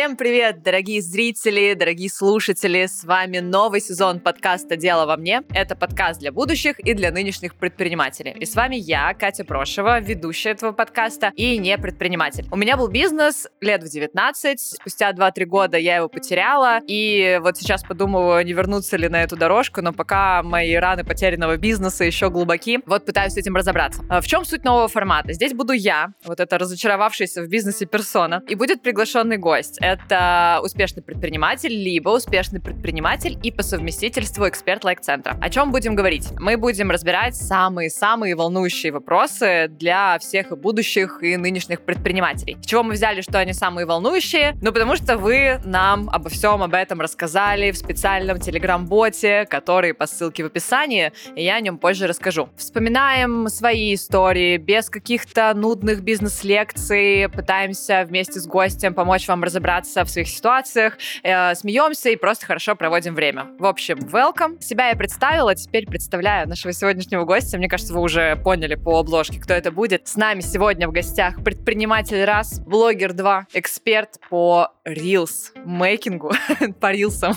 [0.00, 2.86] Всем привет, дорогие зрители, дорогие слушатели.
[2.86, 5.42] С вами новый сезон подкаста «Дело во мне».
[5.50, 8.34] Это подкаст для будущих и для нынешних предпринимателей.
[8.40, 12.46] И с вами я, Катя Прошева, ведущая этого подкаста и не предприниматель.
[12.50, 14.58] У меня был бизнес лет в 19.
[14.58, 16.80] Спустя 2-3 года я его потеряла.
[16.86, 21.58] И вот сейчас подумываю, не вернуться ли на эту дорожку, но пока мои раны потерянного
[21.58, 22.80] бизнеса еще глубоки.
[22.86, 24.02] Вот пытаюсь с этим разобраться.
[24.08, 25.34] А в чем суть нового формата?
[25.34, 30.60] Здесь буду я, вот эта разочаровавшаяся в бизнесе персона, и будет приглашенный гость есть это
[30.62, 35.36] успешный предприниматель, либо успешный предприниматель и по совместительству эксперт лайк-центра.
[35.40, 36.28] О чем будем говорить?
[36.38, 42.56] Мы будем разбирать самые-самые волнующие вопросы для всех и будущих, и нынешних предпринимателей.
[42.62, 44.56] С чего мы взяли, что они самые волнующие?
[44.62, 50.06] Ну, потому что вы нам обо всем об этом рассказали в специальном телеграм-боте, который по
[50.06, 52.48] ссылке в описании, и я о нем позже расскажу.
[52.56, 60.04] Вспоминаем свои истории без каких-то нудных бизнес-лекций, пытаемся вместе с гостем помочь вам разобраться разобраться
[60.04, 63.46] в своих ситуациях, э, смеемся и просто хорошо проводим время.
[63.58, 64.60] В общем, welcome.
[64.60, 67.58] Себя я представила, теперь представляю нашего сегодняшнего гостя.
[67.58, 70.06] Мне кажется, вы уже поняли по обложке, кто это будет.
[70.06, 76.32] С нами сегодня в гостях предприниматель раз, блогер два, эксперт по рилс мейкингу,
[76.80, 77.34] по рилсам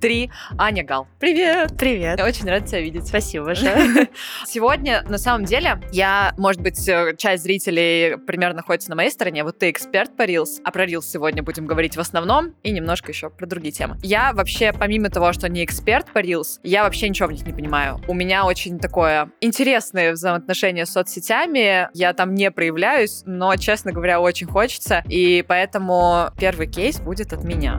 [0.00, 1.06] три, Аня Гал.
[1.18, 1.72] Привет!
[1.78, 2.18] Привет!
[2.18, 3.06] Я очень рада тебя видеть.
[3.06, 4.08] Спасибо большое.
[4.46, 9.44] Сегодня, на самом деле, я, может быть, э, часть зрителей примерно находится на моей стороне,
[9.44, 13.10] вот ты эксперт по рилс, а про рилс сегодня будем говорить в основном, и немножко
[13.10, 13.96] еще про другие темы.
[14.02, 17.52] Я вообще, помимо того, что не эксперт по Reels, я вообще ничего в них не
[17.52, 18.00] понимаю.
[18.08, 21.88] У меня очень такое интересное взаимоотношение с соцсетями.
[21.94, 25.02] Я там не проявляюсь, но, честно говоря, очень хочется.
[25.08, 27.78] И поэтому первый кейс будет от меня.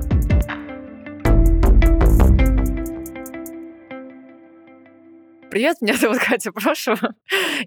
[5.51, 7.13] Привет, меня зовут Катя Прошева.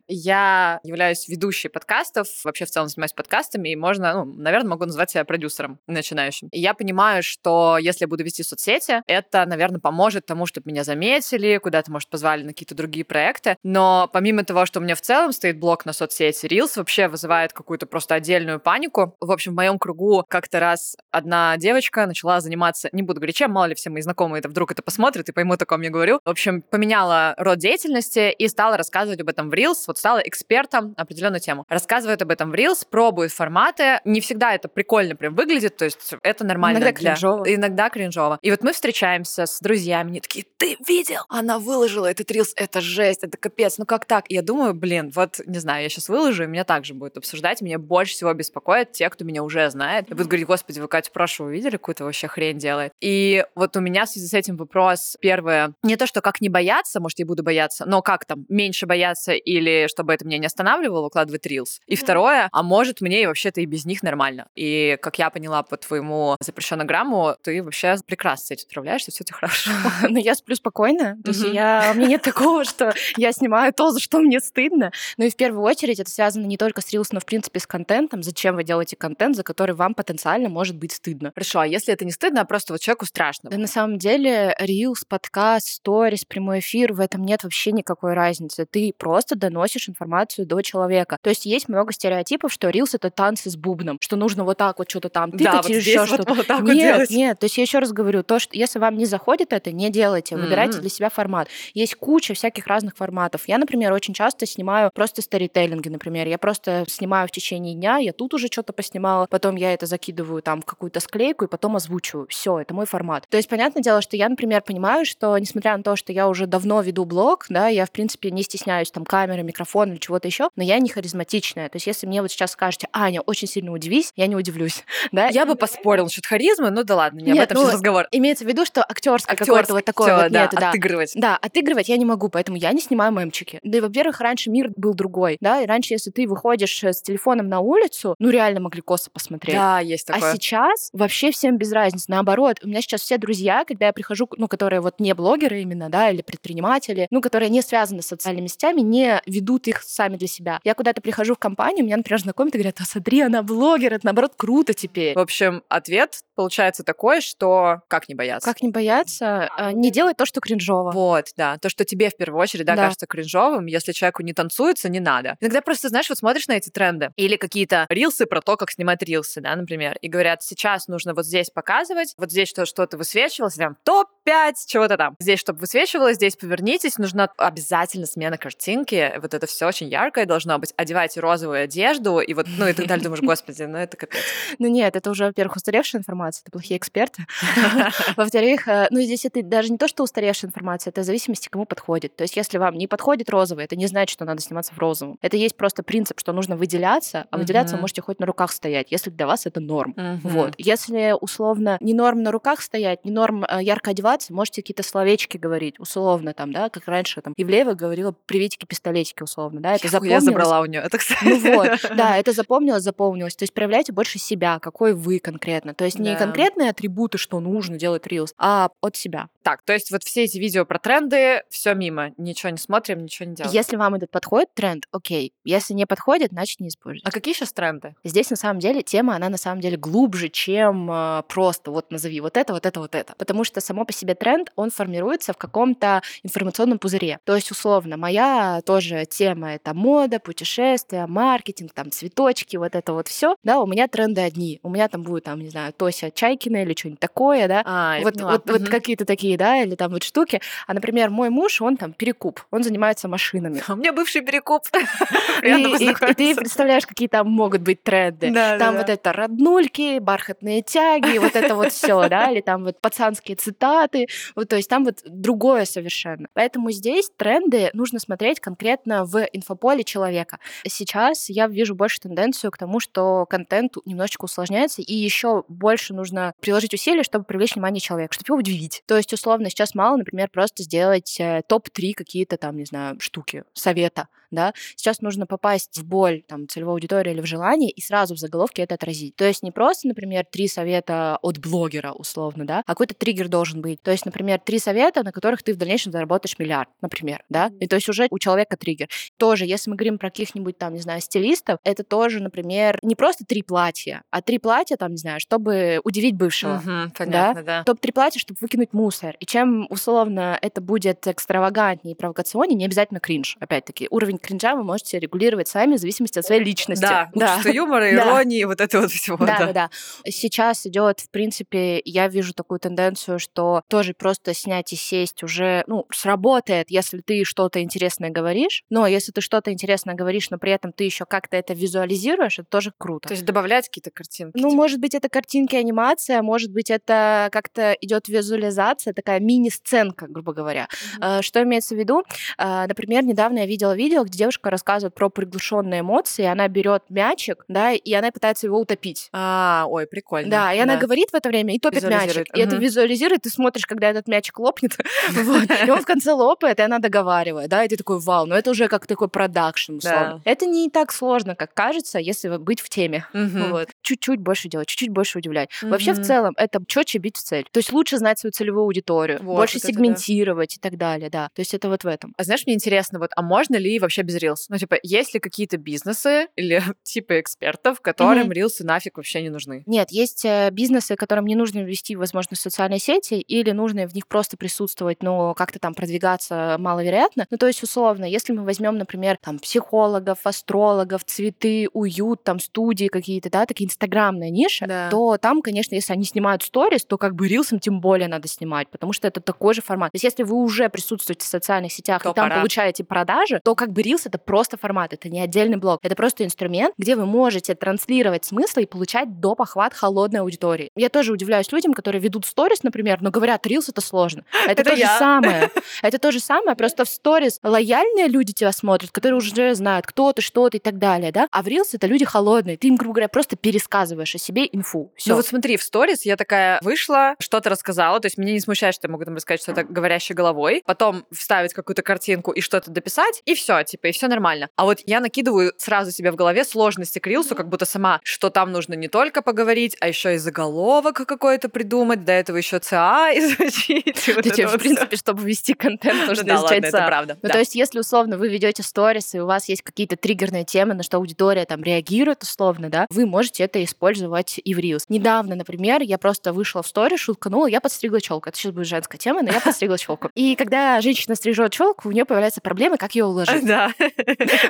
[0.08, 5.10] Я являюсь ведущей подкастов, вообще в целом занимаюсь подкастами, и можно, ну, наверное, могу назвать
[5.10, 6.48] себя продюсером начинающим.
[6.50, 10.82] И я понимаю, что если я буду вести соцсети, это, наверное, поможет тому, чтобы меня
[10.82, 13.58] заметили, куда-то, может, позвали на какие-то другие проекты.
[13.62, 17.52] Но помимо того, что у меня в целом стоит блок на соцсети, Reels вообще вызывает
[17.52, 19.14] какую-то просто отдельную панику.
[19.20, 23.50] В общем, в моем кругу как-то раз одна девочка начала заниматься, не буду говорить чем,
[23.50, 26.18] мало ли все мои знакомые это вдруг это посмотрят и поймут, о ком я говорю.
[26.24, 30.94] В общем, поменяла род деятельности и стала рассказывать об этом в Reels, вот стала экспертом
[30.96, 31.66] определенную тему.
[31.68, 34.00] Рассказывает об этом в Reels, пробует форматы.
[34.04, 36.78] Не всегда это прикольно прям выглядит, то есть это нормально.
[36.78, 37.10] Иногда для...
[37.10, 37.54] кринжово.
[37.54, 38.38] Иногда кринжово.
[38.42, 41.22] И вот мы встречаемся с друзьями, они такие, ты видел?
[41.28, 44.24] Она выложила этот Reels, это жесть, это капец, ну как так?
[44.28, 47.60] И я думаю, блин, вот, не знаю, я сейчас выложу, и меня также будет обсуждать.
[47.60, 50.08] Меня больше всего беспокоит те, кто меня уже знает.
[50.08, 52.92] И будут говорить, господи, вы Катю Прошу увидели, какую-то вообще хрень делает.
[53.00, 56.48] И вот у меня в связи с этим вопрос первое, не то, что как не
[56.48, 60.46] бояться, может, я буду бояться, но как там, меньше бояться или чтобы это меня не
[60.46, 61.80] останавливало, укладывать рилс.
[61.86, 64.48] И второе, а может мне и вообще-то и без них нормально.
[64.54, 69.36] И как я поняла по твоему запрещенограмму, ты вообще прекрасно с этим справляешься, все тебе
[69.36, 69.70] хорошо.
[70.02, 71.18] Но ну, я сплю спокойно.
[71.24, 74.92] То есть я, у меня нет такого, что я снимаю то, за что мне стыдно.
[75.16, 77.66] Но и в первую очередь это связано не только с рилс, но в принципе с
[77.66, 78.22] контентом.
[78.22, 81.32] Зачем вы делаете контент, за который вам потенциально может быть стыдно?
[81.34, 83.50] Хорошо, а если это не стыдно, а просто вот человеку страшно?
[83.50, 88.66] Да на самом деле рилс, подкаст, сторис, прямой эфир, в этом нет вообще никакой разницы.
[88.70, 91.18] Ты просто доносишь информацию до человека.
[91.22, 94.78] То есть есть много стереотипов, что рилс это танцы с бубном, что нужно вот так
[94.78, 96.34] вот что-то там тыкать да, вот или еще вот что-то.
[96.34, 97.10] Вот так нет, вот делать.
[97.10, 97.38] нет.
[97.38, 100.36] То есть я еще раз говорю, то, что если вам не заходит это, не делайте.
[100.36, 100.80] Выбирайте mm-hmm.
[100.80, 101.48] для себя формат.
[101.74, 103.48] Есть куча всяких разных форматов.
[103.48, 106.26] Я, например, очень часто снимаю просто сторителлинги, например.
[106.26, 110.42] Я просто снимаю в течение дня, я тут уже что-то поснимала, потом я это закидываю
[110.42, 112.26] там в какую-то склейку и потом озвучиваю.
[112.28, 113.26] Все, это мой формат.
[113.28, 116.46] То есть, понятное дело, что я, например, понимаю, что несмотря на то, что я уже
[116.46, 120.50] давно веду блог, да, я, в принципе, не стесняюсь там камеры, микрофон или чего-то еще,
[120.56, 121.68] но я не харизматичная.
[121.68, 124.84] То есть, если мне вот сейчас скажете, Аня, очень сильно удивись, я не удивлюсь.
[125.12, 125.28] Да?
[125.28, 128.08] Я бы поспорил насчет харизмы, ну да ладно, не Нет, об этом ну, разговор.
[128.10, 130.70] Имеется в виду, что актерское какое-то вот такое вот да, нет, да.
[130.70, 131.12] отыгрывать.
[131.14, 133.60] Да, отыгрывать я не могу, поэтому я не снимаю мемчики.
[133.62, 137.02] Да и, во-первых, раньше мир был другой, да, и раньше, если ты выходишь э, с
[137.02, 139.54] телефоном на улицу, ну реально могли косо посмотреть.
[139.54, 140.32] Да, есть такое.
[140.32, 142.06] А сейчас вообще всем без разницы.
[142.08, 145.88] Наоборот, у меня сейчас все друзья, когда я прихожу, ну, которые вот не блогеры именно,
[145.88, 150.28] да, или предприниматели, ну, которые не связаны с социальными сетями, не ведут их сами для
[150.28, 150.60] себя.
[150.62, 154.04] Я куда-то прихожу в компанию, меня, например, знакомят и говорят, а смотри, она блогер, это,
[154.04, 155.14] наоборот, круто теперь.
[155.14, 158.46] В общем, ответ получается такой, что как не бояться?
[158.46, 159.48] Как не бояться?
[159.56, 160.90] А, не делать то, что кринжово.
[160.92, 161.56] Вот, да.
[161.56, 162.82] То, что тебе в первую очередь, да, да.
[162.82, 165.38] кажется кринжовым, если человеку не танцуется, не надо.
[165.40, 169.02] Иногда просто, знаешь, вот смотришь на эти тренды или какие-то рилсы про то, как снимать
[169.02, 173.54] рилсы, да, например, и говорят, сейчас нужно вот здесь показывать, вот здесь что- что-то высвечивалось,
[173.54, 175.16] прям топ-5 чего-то там.
[175.18, 180.26] Здесь, чтобы высвечивалось, здесь повернитесь, нужно нужна обязательно смена картинки, вот это все очень яркое
[180.26, 180.72] должно быть.
[180.76, 183.04] Одевайте розовую одежду, и вот, ну и так далее.
[183.04, 184.20] Думаешь, господи, ну это капец.
[184.58, 187.26] Ну нет, это уже, во-первых, устаревшая информация, это плохие эксперты.
[188.16, 191.64] Во-вторых, э, ну здесь это даже не то, что устаревшая информация, это в зависимости, кому
[191.64, 192.16] подходит.
[192.16, 195.18] То есть если вам не подходит розовый, это не значит, что надо сниматься в розовом.
[195.22, 199.10] Это есть просто принцип, что нужно выделяться, а выделяться можете хоть на руках стоять, если
[199.10, 199.94] для вас это норм.
[200.22, 200.54] Вот.
[200.58, 205.36] Если условно не норм на руках стоять, не норм э, ярко одеваться, можете какие-то словечки
[205.36, 210.22] говорить, условно там, да, как раньше там Ивлеева говорила приветики, пистолетики, условно, да, это запомнилось.
[210.22, 211.24] Я забрала у нее это, кстати.
[211.24, 213.36] Ну вот, да, это запомнилось, запомнилось.
[213.36, 215.74] То есть проявляйте больше себя, какой вы конкретно.
[215.74, 219.28] То есть не конкретные атрибуты, что нужно делать Reels, а от себя.
[219.42, 223.28] Так, то есть вот все эти видео про тренды, все мимо, ничего не смотрим, ничего
[223.28, 223.54] не делаем.
[223.54, 225.32] Если вам этот подходит тренд, окей.
[225.44, 227.06] Если не подходит, значит не используйте.
[227.06, 227.94] А какие сейчас тренды?
[228.04, 232.20] Здесь на самом деле тема, она на самом деле глубже, чем э, просто вот назови
[232.20, 233.14] вот это, вот это, вот это.
[233.18, 236.93] Потому что само по себе тренд, он формируется в каком-то информационном пузыре.
[237.24, 243.08] То есть, условно, моя тоже тема— это мода, путешествия, маркетинг, там, цветочки, вот это вот
[243.08, 243.36] все.
[243.42, 244.60] Да, у меня тренды одни.
[244.62, 247.62] У меня там будет, там, не знаю, Тося Чайкина или что-нибудь такое, да.
[247.64, 250.40] А, вот, вот, вот какие-то такие, да, или там вот штуки.
[250.66, 253.62] А, например, мой муж, он там перекуп, он занимается машинами.
[253.68, 254.62] У меня бывший перекуп.
[255.42, 258.30] И, и, и ты представляешь, какие там могут быть тренды.
[258.30, 258.92] Да, там да, вот да.
[258.92, 264.48] это роднульки, бархатные тяги, вот это вот все, да, или там вот пацанские цитаты, вот,
[264.48, 266.28] то есть там вот другое совершенно.
[266.34, 266.83] Поэтому здесь
[267.16, 270.38] тренды нужно смотреть конкретно в инфополе человека.
[270.66, 276.32] Сейчас я вижу больше тенденцию к тому, что контент немножечко усложняется, и еще больше нужно
[276.40, 278.82] приложить усилия, чтобы привлечь внимание человека, чтобы его удивить.
[278.86, 283.44] То есть, условно, сейчас мало, например, просто сделать э, топ-3 какие-то там, не знаю, штуки,
[283.52, 288.14] совета, да, сейчас нужно попасть в боль там, целевой аудитории или в желание и сразу
[288.14, 289.16] в заголовке это отразить.
[289.16, 293.60] То есть не просто, например, три совета от блогера, условно, да, а какой-то триггер должен
[293.60, 293.82] быть.
[293.82, 297.66] То есть, например, три совета, на которых ты в дальнейшем заработаешь миллиард, например, да, и
[297.66, 298.88] то есть уже у человека триггер.
[299.16, 303.24] Тоже, если мы говорим про каких-нибудь там, не знаю, стилистов, это тоже, например, не просто
[303.24, 306.56] три платья, а три платья, там, не знаю, чтобы удивить бывшего.
[306.56, 307.42] Угу, понятно, да.
[307.42, 307.64] да.
[307.64, 309.16] Топ-три платья, чтобы выкинуть мусор.
[309.20, 313.88] И чем, условно, это будет экстравагантнее и провокационнее, не обязательно кринж, опять-таки.
[313.90, 316.82] Уровень кринжа вы можете регулировать сами в зависимости от своей личности.
[316.82, 317.34] Да, да.
[317.34, 318.48] чувство юмора, иронии, да.
[318.48, 319.18] вот это вот всего.
[319.18, 319.70] Да, да, да.
[320.06, 325.64] Сейчас идет, в принципе, я вижу такую тенденцию, что тоже просто снять и сесть уже,
[325.66, 330.52] ну, сработает, если ты что-то интересное говоришь, но если ты что-то интересное говоришь, но при
[330.52, 333.08] этом ты еще как-то это визуализируешь, это тоже круто.
[333.08, 334.38] То есть добавлять какие-то картинки?
[334.38, 334.56] Ну, типа.
[334.56, 340.68] может быть, это картинки, анимация, может быть, это как-то идет визуализация, такая мини-сценка, грубо говоря.
[341.00, 341.22] Mm-hmm.
[341.22, 342.04] Что имеется в виду?
[342.38, 347.44] А, например, недавно я видела видео, где девушка рассказывает про приглушенные эмоции, она берет мячик,
[347.48, 349.08] да, и она пытается его утопить.
[349.12, 350.30] А, ой, прикольно.
[350.30, 350.64] Да, и да.
[350.64, 352.26] она говорит в это время и топит мячик.
[352.30, 352.38] Угу.
[352.38, 354.76] И это визуализирует, ты смотришь, когда этот мячик лопнет,
[355.66, 358.50] и он в конце лопает, и она договаривает, да, и ты такой, вау, ну это
[358.50, 360.20] уже как такой продакшн, условно.
[360.24, 363.06] Это не так сложно, как кажется, если быть в теме.
[363.12, 363.68] Вот.
[363.82, 365.50] Чуть-чуть больше делать, чуть-чуть больше удивлять.
[365.62, 367.46] Вообще, в целом, это четче бить в цель.
[367.50, 371.28] То есть лучше знать свою целевую аудиторию, больше сегментировать и так далее, да.
[371.34, 372.14] То есть это вот в этом.
[372.16, 374.46] А знаешь, мне интересно, вот, а можно ли вообще без Reels?
[374.48, 378.34] Ну, типа, есть ли какие-то бизнесы или типа экспертов, которым mm-hmm.
[378.34, 379.62] рилсы нафиг вообще не нужны?
[379.66, 384.06] Нет, есть э, бизнесы, которым не нужно вести, возможно, социальные сети, или нужно в них
[384.06, 387.26] просто присутствовать, но как-то там продвигаться маловероятно.
[387.30, 392.86] Ну, то есть, условно, если мы возьмем, например, там, психологов, астрологов, цветы, уют, там, студии
[392.86, 394.88] какие-то, да, такие инстаграмные ниши, да.
[394.90, 398.68] то там, конечно, если они снимают сторис, то как бы рилсом тем более надо снимать,
[398.68, 399.92] потому что это такой же формат.
[399.92, 403.54] То есть, если вы уже присутствуете в социальных сетях то и там получаете продажи, то
[403.54, 405.80] как бы рилс это просто формат, это не отдельный блок.
[405.82, 410.70] Это просто инструмент, где вы можете транслировать смыслы и получать до похват холодной аудитории.
[410.76, 414.24] Я тоже удивляюсь людям, которые ведут сторис, например, но говорят, рилс это сложно.
[414.44, 414.86] Это, это то я.
[414.86, 415.50] же самое.
[415.82, 420.12] Это то же самое, просто в сторис лояльные люди тебя смотрят, которые уже знают, кто
[420.12, 421.28] ты, что ты и так далее, да?
[421.30, 422.56] А в рилс это люди холодные.
[422.56, 424.92] Ты им, грубо говоря, просто пересказываешь о себе инфу.
[424.96, 425.10] Всё.
[425.10, 428.74] Ну вот смотри, в сторис я такая вышла, что-то рассказала, то есть меня не смущает,
[428.74, 433.22] что я могу там рассказать что-то говорящее головой, потом вставить какую-то картинку и что-то дописать,
[433.24, 434.48] и все, типа, и все нормально.
[434.56, 438.30] А вот я накидываю сразу себе в голове сложности к рилсу, как будто сама, что
[438.30, 443.10] там нужно не только поговорить, а еще и заголовок какой-то придумать, до этого еще ЦА
[443.14, 444.14] изучить.
[444.14, 446.78] Вот тебе, в принципе, чтобы вести контент, нужно да, изучать ладно, ЦА.
[446.78, 447.18] это правда.
[447.20, 450.74] Ну, то есть, если условно вы ведете сторис, и у вас есть какие-то триггерные темы,
[450.74, 454.84] на что аудитория там реагирует условно, да, вы можете это использовать и в рилс.
[454.88, 458.28] Недавно, например, я просто вышла в сторис, шутканула, я подстригла челку.
[458.28, 460.10] Это сейчас будет женская тема, но я подстригла челку.
[460.14, 463.44] И когда женщина стрижет челку, у нее появляются проблемы, как ее уложить.
[463.44, 463.63] Да,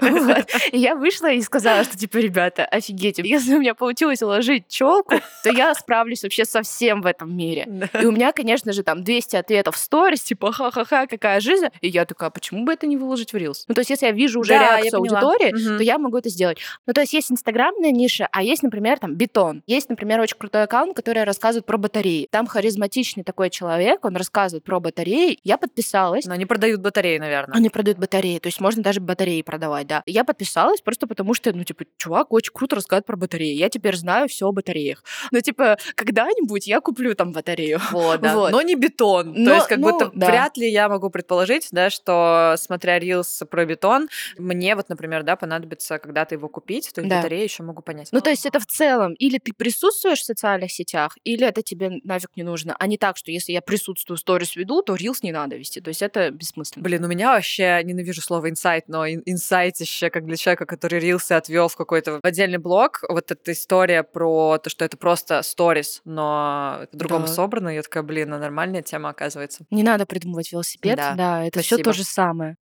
[0.00, 0.44] Да.
[0.72, 5.14] И я вышла и сказала, что, типа, ребята, офигеть, если у меня получилось уложить челку,
[5.42, 7.88] то я справлюсь вообще со всем в этом мире.
[8.00, 11.66] И у меня, конечно же, там 200 ответов в сторис, типа, ха-ха-ха, какая жизнь.
[11.80, 13.64] И я такая, почему бы это не выложить в Reels?
[13.68, 16.58] Ну, то есть, если я вижу уже реакцию аудитории, то я могу это сделать.
[16.86, 19.62] Ну, то есть, есть инстаграмная ниша, а есть, например, там, бетон.
[19.66, 22.28] Есть, например, очень крутой аккаунт, который рассказывает про батареи.
[22.30, 25.38] Там харизматичный такой человек, он рассказывает про батареи.
[25.44, 26.24] Я подписалась.
[26.26, 27.56] Но они продают батареи, наверное.
[27.56, 30.02] Они продают батареи, то есть можно даже батареи продавать, да.
[30.06, 33.54] Я подписалась просто потому, что, ну, типа, чувак очень круто рассказывает про батареи.
[33.54, 35.04] Я теперь знаю все о батареях.
[35.30, 37.80] Ну, типа, когда-нибудь я куплю там батарею.
[37.90, 38.34] Вот, да.
[38.34, 38.52] Вот.
[38.52, 39.32] Но не бетон.
[39.36, 40.26] Но, то есть, как ну, будто да.
[40.26, 44.08] вряд ли я могу предположить, да, что, смотря рилс про бетон,
[44.38, 47.16] мне вот, например, да, понадобится когда-то его купить, то есть да.
[47.18, 48.08] батареи еще могу понять.
[48.12, 52.00] Ну, то есть это в целом, или ты присутствуешь в социальных сетях, или это тебе
[52.04, 55.32] нафиг не нужно, а не так, что если я присутствую, сторис веду, то рилс не
[55.32, 55.80] надо вести.
[55.80, 56.82] То есть это бессмысленно.
[56.82, 61.66] Блин, у меня вообще, ненавижу слово инсайт, но инсайтище, как для человека, который рилсы отвел
[61.66, 67.26] в какой-то отдельный блог, вот эта история про то, что это просто сторис, но по-другому
[67.26, 67.32] да.
[67.32, 69.64] собрано, я такая, блин, ну нормальная тема оказывается.
[69.70, 72.56] Не надо придумывать велосипед, да, да это все то же самое.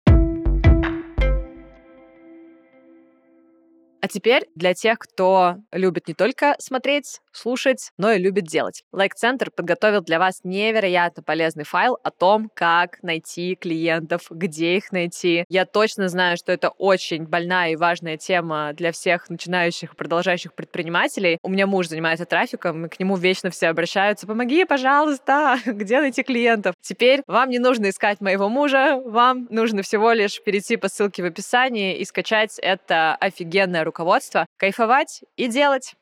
[4.02, 8.82] А теперь для тех, кто любит не только смотреть, слушать, но и любит делать.
[8.92, 15.44] Лайк-центр подготовил для вас невероятно полезный файл о том, как найти клиентов, где их найти.
[15.48, 20.52] Я точно знаю, что это очень больная и важная тема для всех начинающих и продолжающих
[20.54, 21.38] предпринимателей.
[21.42, 24.26] У меня муж занимается трафиком, и к нему вечно все обращаются.
[24.26, 26.74] Помоги, пожалуйста, где найти клиентов?
[26.80, 31.26] Теперь вам не нужно искать моего мужа, вам нужно всего лишь перейти по ссылке в
[31.26, 35.94] описании и скачать это офигенное руководство, кайфовать и делать.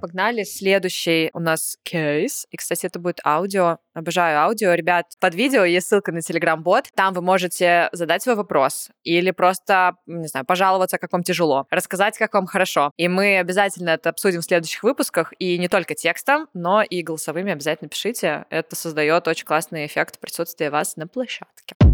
[0.00, 0.44] Погнали.
[0.44, 2.46] Следующий у нас кейс.
[2.50, 3.76] И, кстати, это будет аудио.
[3.92, 4.72] Обожаю аудио.
[4.72, 6.86] Ребят, под видео есть ссылка на Telegram-бот.
[6.94, 12.16] Там вы можете задать свой вопрос или просто, не знаю, пожаловаться, как вам тяжело, рассказать,
[12.16, 12.92] как вам хорошо.
[12.96, 15.34] И мы обязательно это обсудим в следующих выпусках.
[15.38, 18.46] И не только текстом, но и голосовыми обязательно пишите.
[18.48, 21.89] Это создает очень классный эффект присутствия вас на площадке.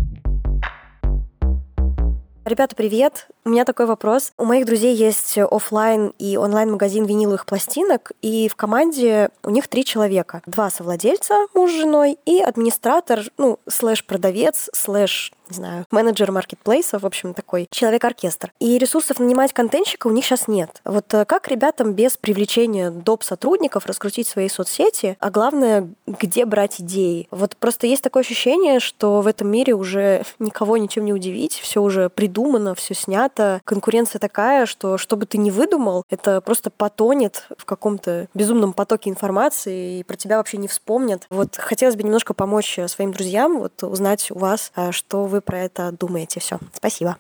[2.47, 3.27] Ребята, привет!
[3.45, 4.33] У меня такой вопрос.
[4.39, 9.67] У моих друзей есть офлайн и онлайн магазин виниловых пластинок, и в команде у них
[9.67, 10.43] три человека.
[10.47, 17.07] Два совладельца, муж с женой, и администратор, ну, слэш-продавец, слэш не знаю, менеджер маркетплейса, в
[17.07, 18.53] общем, такой человек-оркестр.
[18.59, 20.81] И ресурсов нанимать контентщика у них сейчас нет.
[20.85, 23.23] Вот э, как ребятам без привлечения доп.
[23.23, 27.29] сотрудников раскрутить свои соцсети, а главное, где брать идеи?
[27.31, 31.83] Вот просто есть такое ощущение, что в этом мире уже никого ничем не удивить, все
[31.83, 33.61] уже придумано, все снято.
[33.65, 39.11] Конкуренция такая, что что бы ты ни выдумал, это просто потонет в каком-то безумном потоке
[39.11, 41.27] информации, и про тебя вообще не вспомнят.
[41.31, 45.41] Вот хотелось бы немножко помочь своим друзьям, вот узнать у вас, а, что вы вы
[45.43, 46.41] про это думаете.
[46.41, 46.59] Все.
[46.73, 47.17] Спасибо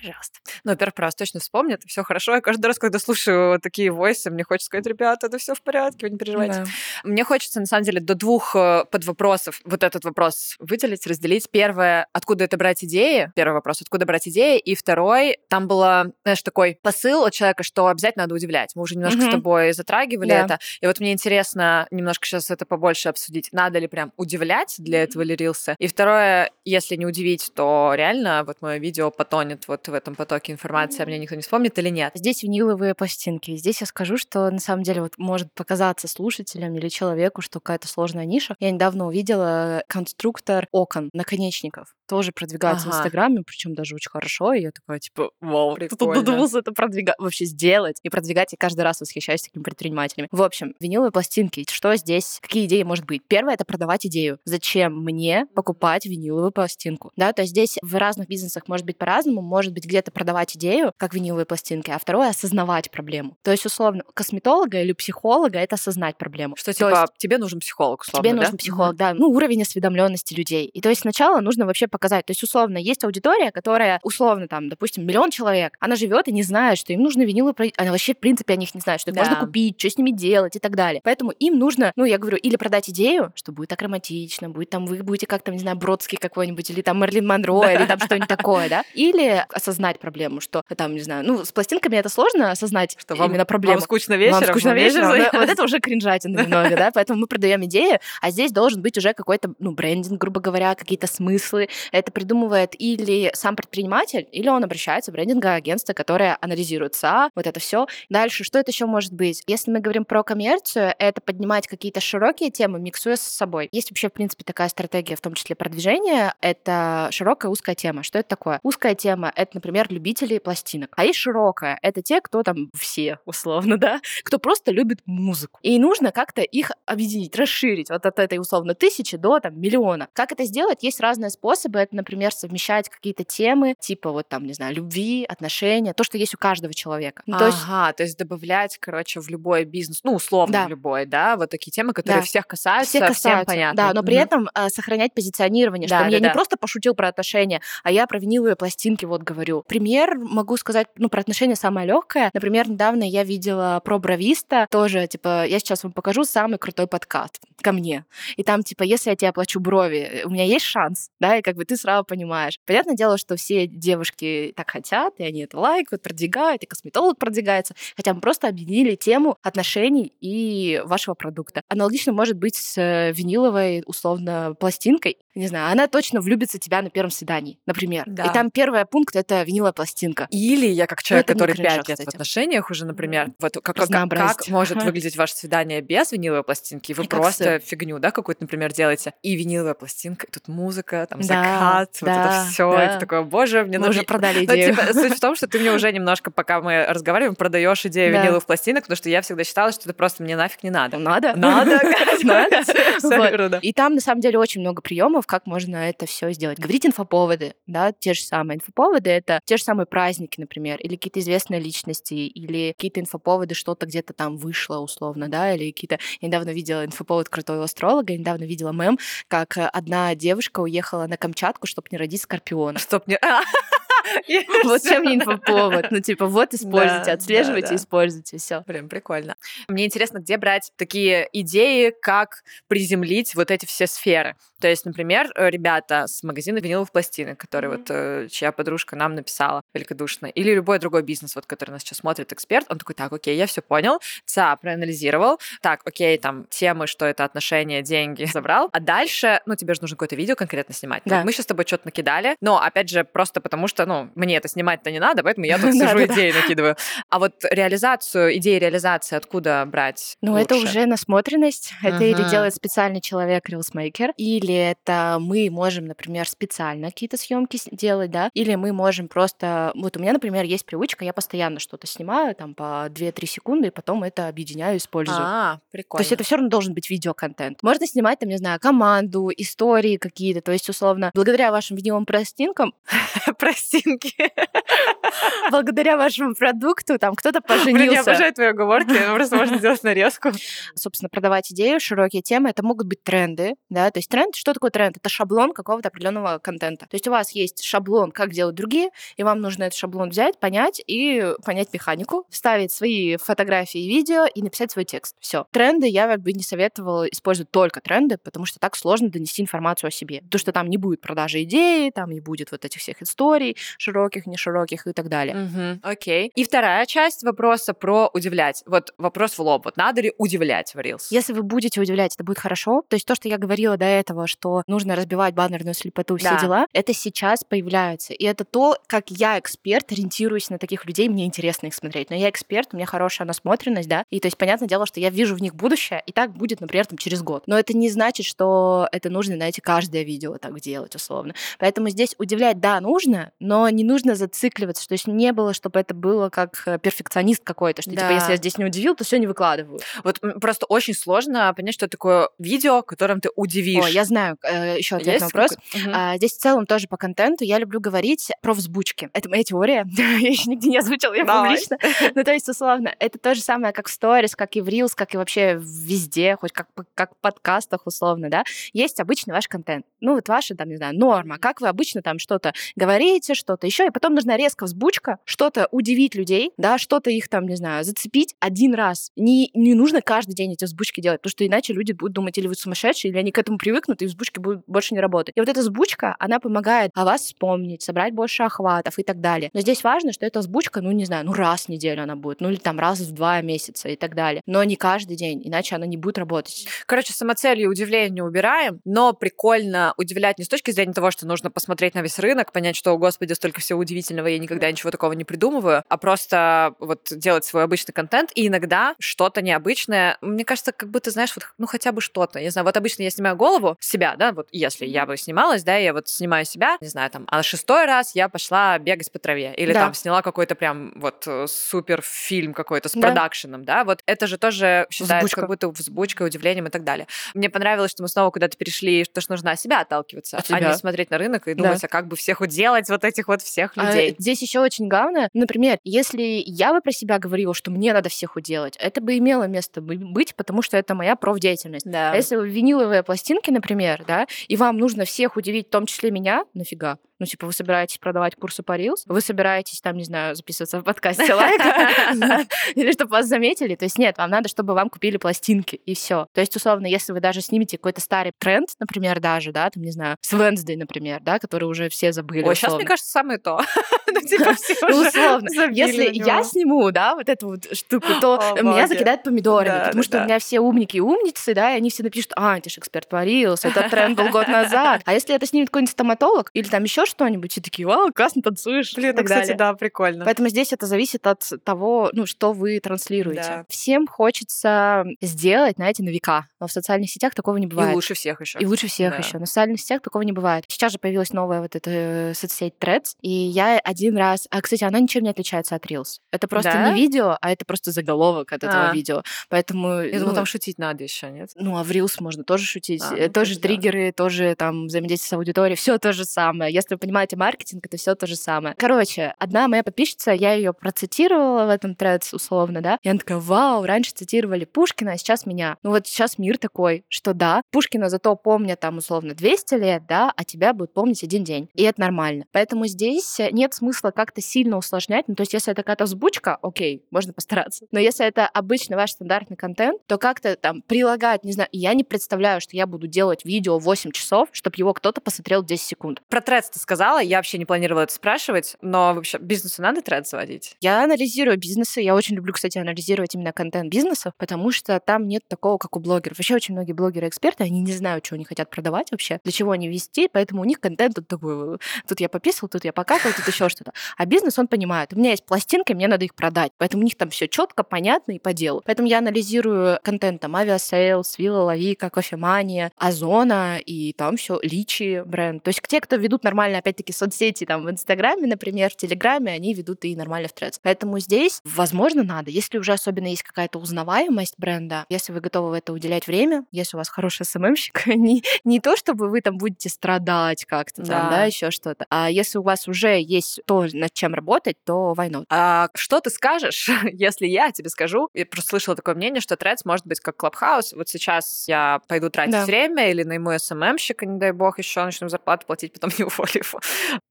[0.00, 0.40] пожалуйста.
[0.64, 2.34] Ну, во-первых, про вас точно вспомнят, все хорошо.
[2.34, 6.06] Я каждый раз, когда слушаю такие войсы, мне хочется сказать, ребята, это все в порядке,
[6.06, 6.64] вы не переживайте.
[6.64, 6.64] Да.
[7.04, 11.50] Мне хочется, на самом деле, до двух э, подвопросов вот этот вопрос выделить, разделить.
[11.50, 13.32] Первое, откуда это брать идеи?
[13.34, 14.58] Первый вопрос, откуда брать идеи?
[14.58, 18.72] И второй, там было, знаешь, такой посыл от человека, что обязательно надо удивлять.
[18.74, 19.28] Мы уже немножко mm-hmm.
[19.28, 20.44] с тобой затрагивали да.
[20.44, 20.58] это.
[20.80, 23.48] И вот мне интересно немножко сейчас это побольше обсудить.
[23.52, 25.76] Надо ли прям удивлять для этого ли рилса?
[25.78, 30.52] И второе, если не удивить, то реально вот мое видео потонет вот в этом потоке
[30.52, 32.12] информации, а мне никто не вспомнит или нет.
[32.14, 33.56] Здесь виниловые пластинки.
[33.56, 37.88] Здесь я скажу, что на самом деле вот может показаться слушателям или человеку, что какая-то
[37.88, 38.56] сложная ниша.
[38.60, 42.96] Я недавно увидела конструктор окон, наконечников тоже продвигается ага.
[42.96, 44.52] в Инстаграме, причем даже очень хорошо.
[44.52, 48.52] И я такая, типа, вау, кто додумался это продвигать, вообще сделать и продвигать.
[48.52, 50.28] И каждый раз восхищаюсь такими предпринимателями.
[50.32, 51.64] В общем, виниловые пластинки.
[51.70, 52.40] Что здесь?
[52.42, 53.22] Какие идеи может быть?
[53.28, 54.40] Первое— это продавать идею.
[54.44, 57.12] Зачем мне покупать виниловую пластинку?
[57.14, 59.40] Да, то есть здесь в разных бизнесах может быть по-разному.
[59.40, 63.36] Может быть где-то продавать идею, как виниловые пластинки, а второе— осознавать проблему.
[63.42, 66.56] То есть, условно, косметолога или психолога— это осознать проблему.
[66.56, 68.42] Что, типа, есть, тебе нужен психолог, условно, Тебе да?
[68.42, 69.14] нужен психолог, да.
[69.14, 70.66] Ну, уровень осведомленности людей.
[70.66, 72.24] И то есть сначала нужно вообще показать.
[72.24, 76.42] То есть, условно, есть аудитория, которая, условно, там, допустим, миллион человек, она живет и не
[76.42, 79.16] знает, что им нужны винилы, она вообще, в принципе, о них не знает, что их
[79.16, 79.24] да.
[79.24, 81.02] можно купить, что с ними делать и так далее.
[81.04, 84.86] Поэтому им нужно, ну, я говорю, или продать идею, что будет так романтично, будет там,
[84.86, 87.74] вы будете как там, не знаю, Бродский какой-нибудь, или там Мерлин Монро, да.
[87.74, 91.96] или там что-нибудь такое, да, или осознать проблему, что там, не знаю, ну, с пластинками
[91.96, 93.74] это сложно осознать что вам, именно проблему.
[93.74, 94.40] Вам скучно вечером?
[94.40, 98.30] Вам скучно вечером, вечером вот это уже кринжатина немного, да, поэтому мы продаем идею, а
[98.30, 103.56] здесь должен быть уже какой-то, ну, брендинг, грубо говоря, какие-то смыслы, Это придумывает или сам
[103.56, 107.86] предприниматель, или он обращается в брендинговое агентство, которое анализирует СА, вот это все.
[108.08, 109.42] Дальше, что это еще может быть?
[109.46, 113.68] Если мы говорим про коммерцию, это поднимать какие-то широкие темы, миксуя с собой.
[113.72, 116.34] Есть вообще, в принципе, такая стратегия, в том числе продвижения.
[116.40, 118.02] Это широкая узкая тема.
[118.02, 118.60] Что это такое?
[118.62, 120.92] Узкая тема— это, например, любители пластинок.
[120.96, 125.58] А есть широкая— это те, кто там все, условно, да, кто просто любит музыку.
[125.62, 130.08] И нужно как-то их объединить, расширить вот от этой, условно, тысячи до там миллиона.
[130.12, 130.82] Как это сделать?
[130.82, 131.79] Есть разные способы.
[131.80, 136.34] Это, например, совмещать какие-то темы, типа вот там, не знаю, любви, отношения, то, что есть
[136.34, 137.22] у каждого человека.
[137.26, 137.58] Ну, то есть...
[137.66, 140.66] Ага, то есть добавлять, короче, в любой бизнес, ну, условно да.
[140.66, 142.26] в любой, да, вот такие темы, которые да.
[142.26, 143.76] всех касаются, всех касаются, всем понятно.
[143.76, 144.22] Да, но при угу.
[144.22, 146.28] этом э, сохранять позиционирование, что да, я да.
[146.28, 149.64] не просто пошутил про отношения, а я про виниловые пластинки вот говорю.
[149.68, 152.30] Пример могу сказать, ну, про отношения самое легкое.
[152.32, 157.40] Например, недавно я видела про бровиста, тоже, типа, я сейчас вам покажу самый крутой подкаст
[157.62, 158.04] ко мне.
[158.36, 161.56] И там, типа, если я тебе оплачу брови, у меня есть шанс, да, и как
[161.56, 162.58] бы ты сразу понимаешь.
[162.66, 167.74] Понятное дело, что все девушки так хотят, и они это лайкают, продвигают, и косметолог продвигается,
[167.96, 171.62] хотя мы просто объединили тему отношений и вашего продукта.
[171.68, 175.18] Аналогично может быть с э, виниловой, условно, пластинкой.
[175.34, 178.04] Не знаю, она точно влюбится в тебя на первом свидании, например.
[178.06, 178.24] Да.
[178.24, 180.26] И там первый пункт— это виниловая пластинка.
[180.30, 183.88] Или я как человек, ну, который пять лет в отношениях уже, например, вот как, как,
[183.88, 186.92] как может выглядеть ваше свидание без виниловой пластинки?
[186.92, 191.20] Вы и просто фигню, да, какую-то, например, делаете, и виниловая пластинка, и тут музыка, там
[191.20, 192.84] да, закат, да, вот это все, да.
[192.84, 194.00] это такое, боже, мне мы нужно...
[194.00, 194.74] уже продали ну, идею.
[194.74, 198.12] Ну, типа, суть в том, что ты мне уже немножко, пока мы разговариваем, продаешь идею
[198.12, 198.22] да.
[198.22, 200.98] виниловых пластинок, потому что я всегда считала, что это просто мне нафиг не надо.
[200.98, 201.32] Надо.
[201.36, 201.80] Надо.
[202.22, 203.58] Надо.
[203.62, 206.58] И там, на самом деле, очень много приемов, как можно это все сделать.
[206.58, 211.20] Говорить инфоповоды, да, те же самые инфоповоды, это те же самые праздники, например, или какие-то
[211.20, 215.98] известные личности, или какие-то инфоповоды, что-то где-то там вышло, условно, да, или какие-то...
[216.20, 221.16] Я недавно видела инфоповод крутого астролога, я недавно видела мем, как одна девушка уехала на
[221.16, 222.78] Камчатку, чтобы не родить скорпиона.
[222.78, 223.18] Чтоб не...
[224.64, 225.90] Вот чем не инфоповод.
[225.90, 228.62] Ну, типа, вот используйте, отслеживайте, используйте, все.
[228.62, 229.36] Прям прикольно.
[229.68, 234.36] Мне интересно, где брать такие идеи, как приземлить вот эти все сферы.
[234.60, 239.14] То есть, например, э, ребята с магазина виниловых пластинок, который вот э, чья подружка нам
[239.14, 243.12] написала великодушно, или любой другой бизнес, вот, который нас сейчас смотрит эксперт, он такой, так,
[243.12, 248.68] окей, я все понял, ЦА проанализировал, так, окей, там темы, что это отношения, деньги, забрал,
[248.72, 251.02] а дальше, ну, тебе же нужно какое-то видео конкретно снимать.
[251.06, 251.24] Да.
[251.24, 254.46] Мы сейчас с тобой что-то накидали, но, опять же, просто потому что, ну, мне это
[254.46, 256.76] снимать-то не надо, поэтому я тут сижу идеи накидываю.
[257.08, 263.00] А вот реализацию, идеи реализации откуда брать Ну, это уже насмотренность, это или делает специальный
[263.00, 269.08] человек, рилсмейкер, или это мы можем, например, специально какие-то съемки делать, да, или мы можем
[269.08, 269.72] просто...
[269.74, 273.70] Вот у меня, например, есть привычка, я постоянно что-то снимаю, там, по 2-3 секунды, и
[273.70, 275.18] потом это объединяю, использую.
[275.20, 275.98] А, прикольно.
[275.98, 277.62] То есть это все равно должен быть видеоконтент.
[277.64, 282.72] Можно снимать, там, не знаю, команду, истории какие-то, то есть, условно, благодаря вашим видеовым пластинкам...
[283.82, 284.14] Простинки.
[285.50, 287.72] Благодаря вашему продукту, там, кто-то поженился.
[287.72, 290.30] Блин, я обожаю твои оговорки, просто можно сделать нарезку.
[290.74, 294.70] Собственно, продавать идею, широкие темы, это могут быть тренды, да, то есть тренд что такое
[294.70, 294.96] тренд?
[294.96, 296.86] Это шаблон какого-то определенного контента.
[296.86, 300.38] То есть у вас есть шаблон, как делают другие, и вам нужно этот шаблон взять,
[300.38, 305.16] понять и понять механику, вставить свои фотографии и видео и написать свой текст.
[305.20, 305.46] Все.
[305.52, 309.88] Тренды я как бы не советовала использовать только тренды, потому что так сложно донести информацию
[309.88, 310.22] о себе.
[310.30, 314.26] То, что там не будет продажи идеи, там не будет вот этих всех историй, широких,
[314.26, 315.36] не широких и так далее.
[315.44, 316.32] Угу, окей.
[316.34, 318.62] И вторая часть вопроса про удивлять.
[318.66, 319.64] Вот вопрос в лоб.
[319.64, 321.06] Вот надо ли удивлять в Reels?
[321.10, 322.82] Если вы будете удивлять, это будет хорошо.
[322.88, 326.40] То есть то, что я говорила до этого, что нужно разбивать баннерную слепоту, все да.
[326.40, 328.12] дела, это сейчас появляется.
[328.12, 332.10] И это то, как я, эксперт, ориентируюсь на таких людей, мне интересно их смотреть.
[332.10, 335.10] Но я эксперт, у меня хорошая насмотренность, да, и то есть понятное дело, что я
[335.10, 337.44] вижу в них будущее, и так будет, например, там через год.
[337.46, 341.34] Но это не значит, что это нужно, знаете, каждое видео так делать, условно.
[341.58, 345.94] Поэтому здесь удивлять, да, нужно, но не нужно зацикливаться, что есть не было, чтобы это
[345.94, 348.02] было как э, перфекционист какой-то, что да.
[348.02, 349.80] типа, если я здесь не удивил, то все не выкладываю.
[350.04, 353.84] Вот просто очень сложно понять, что такое видео, которым ты удивишь.
[353.84, 355.52] О, я знаю, э, еще ответ на вопрос.
[355.74, 355.90] Угу.
[355.92, 359.10] А, здесь в целом тоже по контенту я люблю говорить про взбучки.
[359.12, 359.86] Это моя теория.
[359.96, 361.78] я еще нигде не озвучила ее публично.
[362.14, 364.92] ну, то есть, условно, это то же самое, как в сторис, как и в Reels,
[364.94, 368.44] как и вообще везде, хоть как, как в подкастах, условно, да.
[368.72, 369.86] Есть обычный ваш контент.
[370.00, 371.38] Ну, вот ваша, там, не знаю, норма.
[371.38, 375.66] Как вы обычно там что-то говорите, что что-то еще, и потом нужна резко взбучка, что-то
[375.72, 379.10] удивить людей, да, что-то их там, не знаю, зацепить один раз.
[379.16, 382.46] Не, не нужно каждый день эти взбучки делать, потому что иначе люди будут думать, или
[382.46, 385.36] вы сумасшедшие, или они к этому привыкнут, и взбучки будут больше не работать.
[385.36, 389.50] И вот эта взбучка, она помогает о вас вспомнить, собрать больше охватов и так далее.
[389.52, 392.40] Но здесь важно, что эта взбучка, ну, не знаю, ну, раз в неделю она будет,
[392.40, 394.42] ну, или там раз в два месяца и так далее.
[394.46, 396.68] Но не каждый день, иначе она не будет работать.
[396.86, 401.50] Короче, самоцелью удивление не убираем, но прикольно удивлять не с точки зрения того, что нужно
[401.50, 405.24] посмотреть на весь рынок, понять, что, господи, столько всего удивительного, я никогда ничего такого не
[405.24, 410.18] придумываю, а просто вот делать свой обычный контент и иногда что-то необычное.
[410.20, 412.38] Мне кажется, как будто, знаешь, вот, ну, хотя бы что-то.
[412.38, 415.76] Не знаю, вот обычно я снимаю голову себя, да, вот если я бы снималась, да,
[415.76, 419.54] я вот снимаю себя, не знаю, там, а шестой раз я пошла бегать по траве.
[419.56, 419.86] Или да.
[419.86, 423.00] там сняла какой-то прям вот э, супер фильм какой-то с да.
[423.00, 425.40] продакшеном, да, вот это же тоже считается Взбучка.
[425.40, 427.06] как будто взбучкой, удивлением и так далее.
[427.32, 430.60] Мне понравилось, что мы снова куда-то перешли, то, что нужно от себя отталкиваться, от а
[430.60, 431.86] не смотреть на рынок и думать, да.
[431.86, 434.12] а как бы всех уделать, вот этих вот всех а людей.
[434.18, 438.08] А здесь еще очень главное, например, если я бы про себя говорила, что мне надо
[438.08, 441.86] всех уделать, это бы имело место быть, потому что это моя профдеятельность.
[441.86, 442.12] Да.
[442.12, 446.10] А если вы виниловые пластинки, например, да, и вам нужно всех удивить, в том числе
[446.10, 446.98] меня, нафига?
[447.20, 450.82] Ну, типа, вы собираетесь продавать курсы по Reels, вы собираетесь, там, не знаю, записываться в
[450.82, 451.60] подкасте лайк,
[452.74, 453.74] или чтобы вас заметили.
[453.74, 456.26] То есть нет, вам надо, чтобы вам купили пластинки, и все.
[456.32, 459.90] То есть, условно, если вы даже снимете какой-то старый тренд, например, даже, да, там, не
[459.90, 462.42] знаю, с Wednesday, например, да, который уже все забыли.
[462.44, 463.60] Ой, сейчас, мне кажется, самое то.
[464.12, 465.48] Ну, типа, все ну, условно.
[465.70, 470.24] Если я сниму, да, вот эту вот штуку, то меня закидают помидорами, потому что у
[470.24, 473.24] меня все умники и умницы, да, и они все напишут, а, ты же эксперт по
[473.24, 475.02] Reels, этот тренд был год назад.
[475.04, 478.94] А если это снимет какой-нибудь стоматолог или там еще что-нибудь, и такие, вау, классно танцуешь.
[478.94, 480.24] Блин, ну, кстати, да, прикольно.
[480.24, 483.42] Поэтому здесь это зависит от того, ну, что вы транслируете.
[483.42, 483.66] Да.
[483.68, 486.46] Всем хочется сделать, знаете, на века.
[486.60, 487.92] Но в социальных сетях такого не бывает.
[487.92, 488.58] И лучше всех еще.
[488.58, 489.18] И лучше всех да.
[489.18, 489.38] еще.
[489.38, 490.64] На социальных сетях такого не бывает.
[490.68, 494.46] Сейчас же появилась новая вот эта э, соцсеть Threads, и я один раз...
[494.50, 496.20] А, кстати, она ничем не отличается от Reels.
[496.30, 496.90] Это просто да?
[496.90, 498.94] не видео, а это просто заголовок от этого а.
[498.94, 499.22] видео.
[499.48, 500.00] Поэтому...
[500.00, 501.50] Я ну, думала, там шутить надо еще, нет?
[501.56, 503.02] Ну, а в Reels можно тоже шутить.
[503.02, 504.12] А, ну, тоже триггеры, да.
[504.12, 506.72] тоже там взаимодействие с аудиторией, все то же самое.
[506.72, 508.74] Если понимаете маркетинг, это все то же самое.
[508.78, 513.38] Короче, одна моя подписчица, я ее процитировала в этом тред условно, да, и она такая,
[513.38, 515.78] вау, раньше цитировали Пушкина, а сейчас меня.
[515.82, 520.32] Ну вот сейчас мир такой, что да, Пушкина зато помнят там условно 200 лет, да,
[520.36, 521.70] а тебя будут помнить один день.
[521.74, 522.44] И это нормально.
[522.52, 525.28] Поэтому здесь нет смысла как-то сильно усложнять.
[525.28, 527.86] Ну, то есть, если это какая-то взбучка, окей, можно постараться.
[527.90, 532.04] Но если это обычный ваш стандартный контент, то как-то там прилагать, не знаю, я не
[532.04, 536.22] представляю, что я буду делать видео 8 часов, чтобы его кто-то посмотрел 10 секунд.
[536.28, 540.26] Про тред ты сказала, я вообще не планировала это спрашивать, но вообще бизнесу надо тред
[540.26, 540.74] заводить?
[540.80, 542.00] Я анализирую бизнесы.
[542.00, 546.00] Я очень люблю, кстати, анализировать именно контент бизнесов, потому что там нет такого, как у
[546.00, 546.38] блогеров.
[546.38, 549.88] Вообще очень многие блогеры-эксперты, они не знают, что они хотят продавать вообще, для чего они
[549.88, 553.68] вести, поэтому у них контент тут такой, тут я пописал, тут я покакал, тут еще
[553.68, 553.92] что-то.
[554.16, 557.14] А бизнес, он понимает, у меня есть пластинки, мне надо их продать, поэтому у них
[557.16, 558.82] там все четко, понятно и по делу.
[558.84, 565.62] Поэтому я анализирую контент там Aviasales, Вилла Лавика, Кофемания, Озона и там все Lichi brand.
[565.62, 569.74] То есть те, кто ведут нормально, опять-таки, соцсети там в Инстаграме, например, в Телеграме, они
[569.74, 570.80] ведут и нормально в Threads.
[570.82, 572.50] Поэтому здесь, возможно, надо.
[572.50, 576.96] Если уже особенно есть какая-то узнаваемость бренда, если вы готовы в это уделять время, если
[576.96, 581.20] у вас хороший SMM щик, не, не то, чтобы вы там будете страдать как-то да.
[581.20, 585.14] там, да, еще что-то, а если у вас уже есть то, над чем работать, то
[585.16, 585.44] why not?
[585.50, 589.80] А что ты скажешь, если я тебе скажу, я просто слышала такое мнение, что Threads
[589.84, 592.64] может быть как Clubhouse, вот сейчас я пойду тратить да.
[592.64, 596.50] время или найму СММщика, не дай бог, еще начну зарплату платить, потом не уволю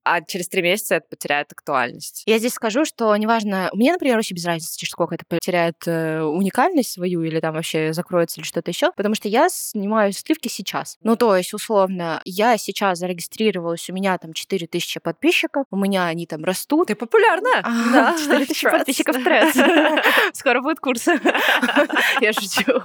[0.03, 2.23] А через три месяца это потеряет актуальность.
[2.25, 5.75] Я здесь скажу, что неважно, у меня, например, вообще без разницы, через сколько это потеряет
[5.85, 10.47] э, уникальность свою или там вообще закроется или что-то еще, потому что я снимаю сливки
[10.47, 10.97] сейчас.
[11.01, 16.25] Ну, то есть, условно, я сейчас зарегистрировалась, у меня там 4000 подписчиков, у меня они
[16.25, 16.87] там растут.
[16.87, 17.49] Ты популярна.
[17.63, 19.55] А, да, 4000 подписчиков Трец.
[20.33, 21.07] Скоро будет курс.
[22.21, 22.81] Я шучу.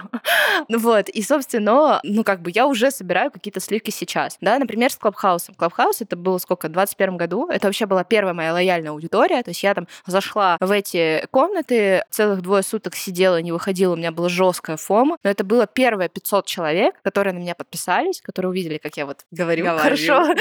[0.67, 4.37] Ну вот, и, собственно, ну, как бы я уже собираю какие-то сливки сейчас.
[4.41, 5.55] Да, например, с Клабхаусом.
[5.55, 7.47] Клабхаус это было сколько, в 21 году.
[7.49, 9.41] Это вообще была первая моя лояльная аудитория.
[9.43, 13.95] То есть я там зашла в эти комнаты, целых двое суток сидела, не выходила, у
[13.95, 15.17] меня была жесткая фома.
[15.23, 19.25] Но это было первое 500 человек, которые на меня подписались, которые увидели, как я вот
[19.31, 19.83] говорю, говорю.
[19.83, 20.25] хорошо.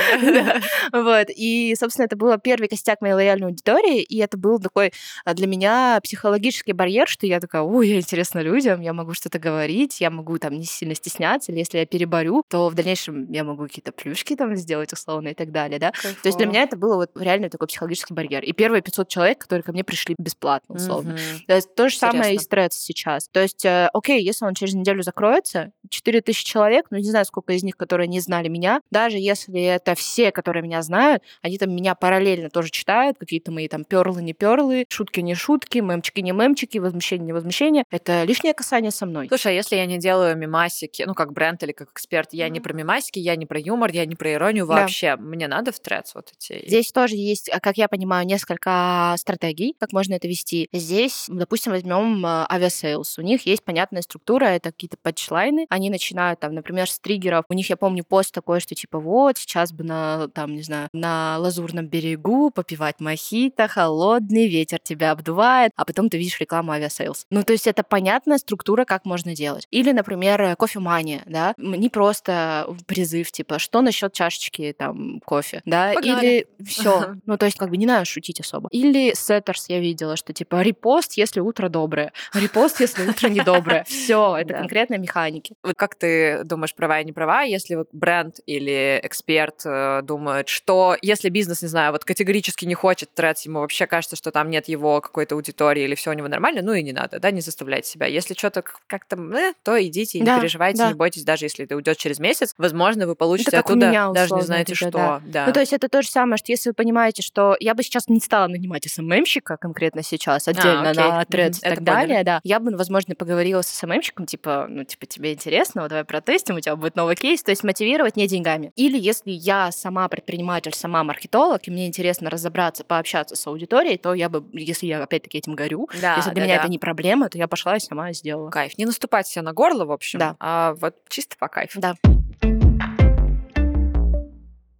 [0.92, 1.28] Вот.
[1.34, 4.92] И, собственно, это было первый костяк моей лояльной аудитории, и это был такой
[5.24, 9.38] а, для меня психологический барьер, что я такая, ой, я интересна людям, я могу что-то
[9.38, 13.44] говорить, я могу там не сильно стесняться, или если я переборю, то в дальнейшем я
[13.44, 15.90] могу какие-то плюшки там сделать условно и так далее, да.
[15.92, 16.22] Кайфово.
[16.22, 18.42] То есть для меня это было вот реально такой психологический барьер.
[18.42, 21.12] И первые 500 человек, которые ко мне пришли бесплатно, условно.
[21.12, 21.46] Mm-hmm.
[21.46, 22.12] То, есть, то же Интересно.
[22.12, 23.28] самое и стресс сейчас.
[23.28, 27.52] То есть, э, окей, если он через неделю закроется, 4000 человек, ну не знаю, сколько
[27.52, 31.74] из них, которые не знали меня, даже если это все, которые меня знают, они там
[31.74, 36.32] меня параллельно тоже читают, какие-то мои там перлы, не перлы, шутки, не шутки, мемчики, не
[36.32, 37.84] мемчики, возмущение, не возмущение.
[37.90, 39.28] Это лишнее касание со мной.
[39.28, 42.50] Слушай, а если я не делаю мимасики, ну как бренд или как эксперт, я mm-hmm.
[42.50, 45.16] не про мимасики, я не про юмор, я не про иронию вообще.
[45.16, 45.22] Да.
[45.22, 46.66] Мне надо в трец вот эти.
[46.66, 50.68] Здесь тоже есть, а, как я понимаю, несколько стратегий, как можно это вести.
[50.72, 53.18] Здесь, допустим, возьмем а, Aviasales.
[53.18, 55.66] У них есть понятная структура, это какие-то панчлайны.
[55.68, 57.44] Они начинают там, например, с триггеров.
[57.48, 60.88] У них, я помню, пост такой, что типа вот, сейчас бы на, там, не знаю,
[60.92, 67.26] на лазурном берегу попивать мохито, холодный ветер тебя обдувает, а потом ты видишь рекламу Aviasales.
[67.30, 69.66] Ну, то есть это понятная структура, как можно делать.
[69.70, 76.26] Или, например, кофемания, да, не просто призыв, типа, что насчет чашечки там кофе, да, Погнали.
[76.26, 77.16] или все.
[77.26, 78.68] Ну, то есть как бы не надо шутить особо.
[78.70, 83.84] Или Setters я видела, что типа репост, если утро доброе, репост, если утро недоброе.
[83.88, 85.54] Все, это конкретные механики.
[85.76, 90.96] Как ты думаешь, права и не права, если вот бренд или эксперт э, думает, что
[91.00, 94.68] если бизнес, не знаю, вот категорически не хочет тратить, ему вообще кажется, что там нет
[94.68, 97.86] его какой-то аудитории или все у него нормально, ну и не надо, да, не заставлять
[97.86, 98.06] себя.
[98.06, 101.96] Если что-то как-то, э, то идите и не переживайте, не бойтесь, даже если это уйдет
[101.96, 105.22] через месяц, возможно, вы получите оттуда даже не знаете что.
[105.24, 108.08] Ну, то есть это то же самое, что если вы понимаете, что я бы сейчас
[108.08, 112.40] не стала нанимать СММщика конкретно сейчас, а, отдельно а, на тред и так далее, да,
[112.44, 116.60] я бы, возможно, поговорила с СММщиком, типа, ну, типа, тебе интересно, вот давай протестим, у
[116.60, 118.72] тебя будет новый кейс, то есть мотивировать не деньгами.
[118.76, 124.14] Или если я сама предприниматель, сама маркетолог, и мне интересно разобраться, пообщаться с аудиторией, то
[124.14, 126.62] я бы, если я опять-таки этим горю, да, если для да, меня да.
[126.62, 128.50] это не проблема, то я пошла и сама сделала.
[128.50, 128.76] Кайф.
[128.78, 130.36] Не наступать себе на горло, в общем, да.
[130.40, 131.80] а вот чисто по кайфу.
[131.80, 131.94] Да.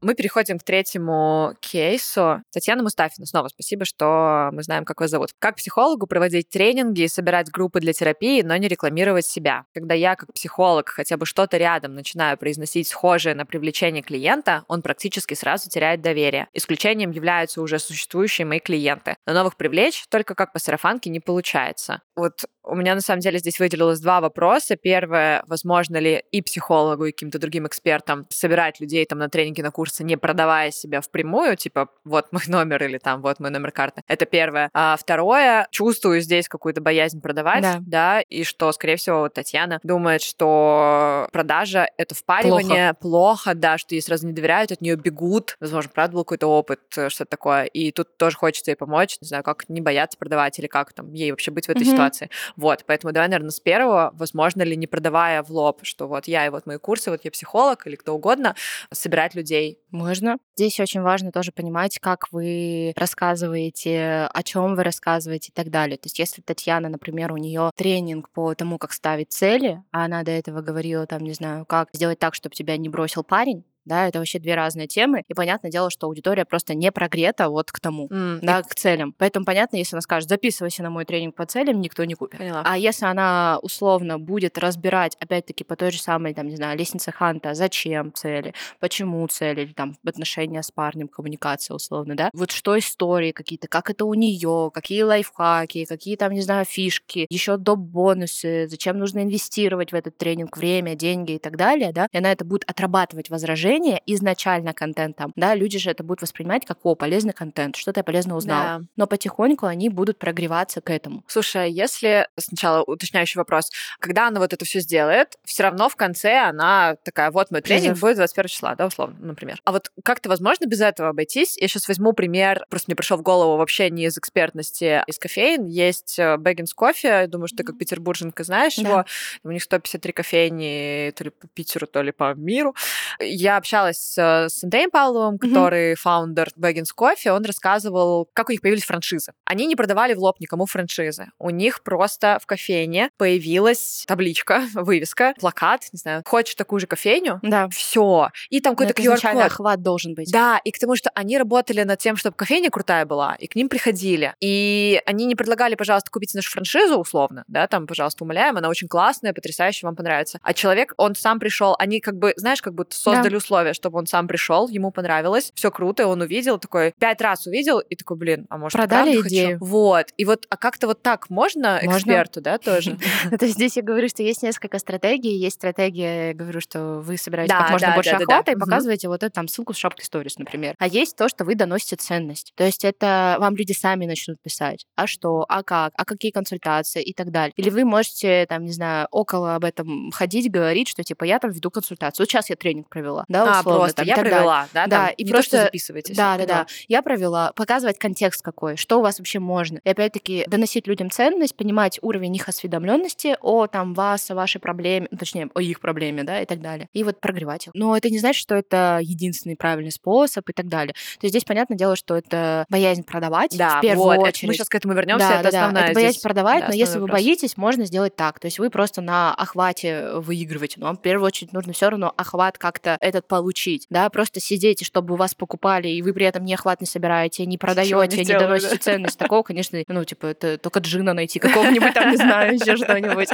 [0.04, 2.42] Мы переходим к третьему кейсу.
[2.52, 5.30] Татьяна Мустафина, снова спасибо, что мы знаем, как вас зовут.
[5.38, 9.64] Как психологу проводить тренинги и собирать группы для терапии, но не рекламировать себя?
[9.72, 14.82] Когда я, как психолог, хотя бы что-то рядом начинаю произносить схожее на привлечение клиента, он
[14.82, 16.48] практически сразу теряет доверие.
[16.52, 19.16] Исключением являются уже существующие мои клиенты.
[19.26, 22.02] Но новых привлечь только как по сарафанке не получается.
[22.14, 24.76] Вот у меня на самом деле здесь выделилось два вопроса.
[24.76, 29.70] Первое, возможно ли и психологу, и каким-то другим экспертам собирать людей там на тренинги, на
[29.70, 34.02] курсы, не продавая себя впрямую, типа вот мой номер или там вот мой номер карты.
[34.08, 34.70] Это первое.
[34.72, 39.80] А второе, чувствую здесь какую-то боязнь продавать, да, да и что, скорее всего, вот Татьяна
[39.82, 43.00] думает, что продажа— это впаривание, плохо.
[43.00, 45.56] плохо, да, что ей сразу не доверяют, от нее бегут.
[45.60, 47.64] Возможно, правда, был какой-то опыт, э, что-то такое.
[47.64, 51.12] И тут тоже хочется ей помочь, не знаю, как не бояться продавать или как там
[51.12, 51.90] ей вообще быть в этой mm-hmm.
[51.90, 52.30] ситуации.
[52.56, 56.46] Вот, поэтому давай, наверное, с первого, возможно ли, не продавая в лоб, что вот я
[56.46, 58.54] и вот мои курсы, вот я психолог или кто угодно,
[58.92, 59.78] собирать людей.
[59.90, 60.36] Можно.
[60.56, 65.96] Здесь очень важно тоже понимать, как вы рассказываете, о чем вы рассказываете и так далее.
[65.96, 70.22] То есть если Татьяна, например, у нее тренинг по тому, как ставить цели, а она
[70.22, 74.08] до этого говорила, там, не знаю, как сделать так, чтобы тебя не бросил парень, да,
[74.08, 77.80] это вообще две разные темы, и понятное дело, что аудитория просто не прогрета вот к
[77.80, 78.62] тому, mm, да, и...
[78.62, 79.12] к целям.
[79.18, 82.38] Поэтому понятно, если она скажет, записывайся на мой тренинг по целям, никто не купит.
[82.38, 82.62] Поняла.
[82.64, 87.12] А если она условно будет разбирать, опять-таки, по той же самой, там, не знаю, лестнице
[87.12, 92.78] Ханта, зачем цели, почему цели, или там отношения с парнем, коммуникация условно, да, вот что
[92.78, 97.78] истории какие-то, как это у нее, какие лайфхаки, какие там, не знаю, фишки, еще доп.
[97.78, 102.32] бонусы, зачем нужно инвестировать в этот тренинг время, деньги и так далее, да, и она
[102.32, 106.94] это будет отрабатывать возражения потребления изначально контентом, да, люди же это будут воспринимать как, о,
[106.94, 108.78] полезный контент, что-то я полезно узнала.
[108.80, 108.86] Да.
[108.96, 111.24] Но потихоньку они будут прогреваться к этому.
[111.26, 116.38] Слушай, если сначала уточняющий вопрос, когда она вот это все сделает, все равно в конце
[116.38, 118.00] она такая, вот мой тренинг Призыв.
[118.00, 119.60] будет 21 числа, да, условно, например.
[119.64, 121.56] А вот как-то возможно без этого обойтись?
[121.58, 125.18] Я сейчас возьму пример, просто мне пришел в голову вообще не из экспертности, а из
[125.18, 125.66] кофеин.
[125.66, 128.82] Есть Бэггинс кофе, я думаю, что ты как петербурженка знаешь да.
[128.82, 129.04] его.
[129.42, 132.74] У них 153 кофейни то ли по Питеру, то ли по миру.
[133.20, 134.18] Я общалась с,
[134.50, 139.32] с Андреем Павловым, который фаундер Baggins Coffee, он рассказывал, как у них появились франшизы.
[139.46, 141.28] Они не продавали в лоб никому франшизы.
[141.38, 147.40] У них просто в кофейне появилась табличка, вывеска, плакат, не знаю, хочешь такую же кофейню?
[147.42, 147.68] Да.
[147.70, 148.28] Все.
[148.50, 149.44] И там какой-то QR-код.
[149.44, 150.30] охват должен быть.
[150.30, 153.56] Да, и к тому, что они работали над тем, чтобы кофейня крутая была, и к
[153.56, 154.34] ним приходили.
[154.40, 158.88] И они не предлагали, пожалуйста, купить нашу франшизу условно, да, там, пожалуйста, умоляем, она очень
[158.88, 160.38] классная, потрясающая, вам понравится.
[160.42, 163.98] А человек, он сам пришел, они как бы, знаешь, как будто создали да условия, чтобы
[163.98, 168.16] он сам пришел, ему понравилось, все круто, он увидел, такой пять раз увидел и такой,
[168.16, 169.58] блин, а может продали идею?
[169.58, 169.70] Хочу?
[169.70, 171.98] Вот и вот, а как-то вот так можно, можно?
[171.98, 172.96] эксперту, да, тоже?
[173.38, 177.16] То есть здесь я говорю, что есть несколько стратегий, есть стратегия, я говорю, что вы
[177.16, 180.74] собираете как можно больше охвата и показываете вот эту там ссылку в шапке сторис, например.
[180.78, 182.52] А есть то, что вы доносите ценность.
[182.56, 184.86] То есть это вам люди сами начнут писать.
[184.96, 185.44] А что?
[185.48, 185.92] А как?
[185.96, 187.02] А какие консультации?
[187.02, 187.52] И так далее.
[187.56, 191.50] Или вы можете, там, не знаю, около об этом ходить, говорить, что типа я там
[191.50, 192.24] веду консультацию.
[192.24, 193.78] Вот сейчас я тренинг провела, да, а, условно.
[193.78, 194.86] А, просто там, я провела, да?
[194.86, 196.16] Да, и просто то, записывайтесь.
[196.16, 196.66] Да, да, да.
[196.88, 199.80] Я провела, показывать контекст какой, что у вас вообще можно.
[199.84, 205.08] И опять-таки доносить людям ценность, понимать уровень их осведомленности о там вас, о вашей проблеме,
[205.10, 206.88] ну, точнее, о их проблеме, да, и так далее.
[206.92, 207.74] И вот прогревать их.
[207.74, 210.94] Но это не значит, что это единственный правильный способ и так далее.
[210.94, 214.48] То есть здесь понятное дело, что это боязнь продавать да, в первую вот, очередь.
[214.48, 215.28] мы сейчас к этому вернемся.
[215.28, 215.88] Да, это да, основная да.
[215.88, 217.10] Это боязнь здесь, продавать, да, но если вопрос.
[217.10, 218.38] вы боитесь, можно сделать так.
[218.40, 220.80] То есть вы просто на охвате выигрываете.
[220.80, 223.86] Но вам в первую очередь нужно все равно охват как-то этот получить.
[223.90, 227.44] Да, просто сидите, чтобы у вас покупали, и вы при этом не охват не собираете,
[227.46, 228.78] не продаете, не, не доносите да?
[228.78, 229.18] ценность.
[229.18, 233.28] Такого, конечно, ну, типа, это только джина найти какого-нибудь там, не знаю, еще что-нибудь.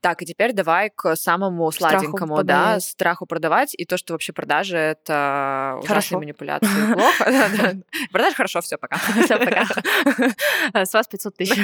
[0.00, 4.76] Так, и теперь давай к самому сладенькому, да, страху продавать и то, что вообще продажи—
[4.78, 6.68] это ужасные манипуляции.
[6.94, 7.76] Плохо.
[8.10, 8.96] Продажи хорошо, все, пока.
[9.24, 9.66] Все, пока.
[10.72, 11.58] С вас 500 тысяч.